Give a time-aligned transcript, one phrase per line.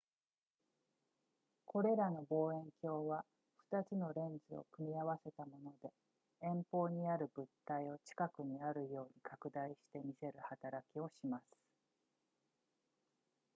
[1.65, 3.23] これらの望遠鏡は
[3.71, 5.93] 2つのレンズを組み合わせたもので
[6.41, 11.43] 遠方にある物体を近くにあるように拡大して見せる働きをします